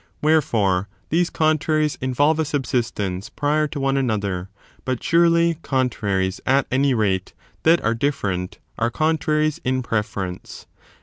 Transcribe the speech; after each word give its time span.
Where 0.19 0.41
fore, 0.41 0.89
these 1.09 1.29
contraries 1.29 1.99
involve 2.01 2.39
a 2.39 2.43
subsistence 2.45 3.29
prior 3.29 3.67
to 3.67 3.79
one 3.79 3.97
another; 3.97 4.49
but, 4.83 5.03
surely, 5.03 5.59
contraries, 5.61 6.41
at 6.43 6.65
any 6.71 6.95
rate, 6.95 7.35
that 7.61 7.83
are 7.83 7.93
dif 7.93 8.19
ferent 8.19 8.55
are 8.79 8.89
contraries 8.89 9.61
in 9.63 9.83
preference. 9.83 10.65